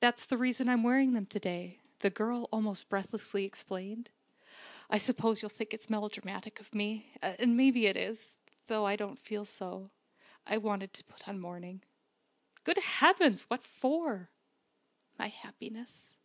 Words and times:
That's 0.00 0.24
the 0.24 0.36
reason 0.36 0.68
I'm 0.68 0.82
wearing 0.82 1.12
them 1.12 1.26
to 1.26 1.38
day," 1.38 1.78
the 2.00 2.10
girl 2.10 2.48
almost 2.50 2.88
breathlessly 2.88 3.44
explained. 3.44 4.10
"I 4.90 4.98
suppose 4.98 5.42
you'll 5.42 5.48
think 5.48 5.72
it's 5.72 5.88
melodramatic 5.88 6.58
of 6.58 6.74
me, 6.74 7.12
and 7.22 7.56
maybe 7.56 7.86
it 7.86 7.96
is, 7.96 8.40
though 8.66 8.84
I 8.84 8.96
don't 8.96 9.16
feel 9.16 9.44
so. 9.44 9.92
I 10.44 10.58
wanted 10.58 10.92
to 10.94 11.04
put 11.04 11.28
on 11.28 11.38
mourning." 11.38 11.84
"Good 12.64 12.78
heavens! 12.78 13.44
What 13.44 13.62
for?" 13.62 14.28
"My 15.20 15.28
happiness." 15.28 16.16